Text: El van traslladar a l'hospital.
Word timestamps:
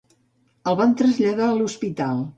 El 0.71 0.79
van 0.79 0.95
traslladar 1.03 1.47
a 1.51 1.59
l'hospital. 1.61 2.29